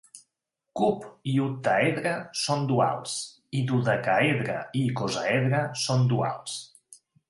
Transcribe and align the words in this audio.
Cub 0.79 1.03
i 1.33 1.35
octaedre 1.47 2.15
són 2.45 2.65
duals, 2.73 3.15
i 3.61 3.63
dodecaedre 3.75 4.59
i 4.83 4.85
icosàedre 4.91 5.65
són 5.89 6.13
duals. 6.15 6.63